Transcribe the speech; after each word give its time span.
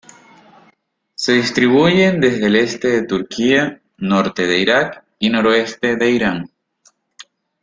Se 1.13 1.33
distribuyen 1.33 2.19
desde 2.19 2.47
el 2.47 2.55
este 2.55 2.87
de 2.87 3.03
Turquía, 3.05 3.83
norte 3.97 4.47
de 4.47 4.57
Irak 4.57 5.05
y 5.19 5.29
noroeste 5.29 5.95
de 5.95 6.09
Irán. 6.09 6.49